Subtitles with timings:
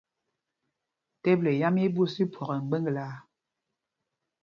[1.27, 3.15] Teble yám í í ɓūs tí phwɔk ɛ mgbeŋglaa.